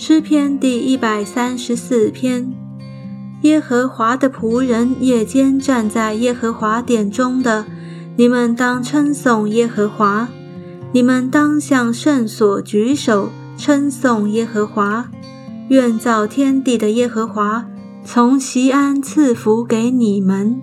[0.00, 2.52] 诗篇第一百三十四篇。
[3.42, 7.66] 耶和华的仆人夜间站在耶和华殿中的
[8.14, 10.28] 你们当称颂耶和华。
[10.92, 15.10] 你们当向圣所举手称颂耶和华。
[15.70, 17.66] 愿造天地的耶和华
[18.04, 20.62] 从西安赐福给你们。